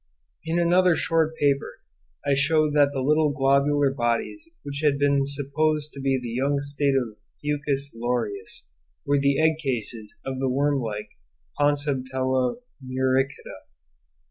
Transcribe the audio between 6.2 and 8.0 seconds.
young state of Fucus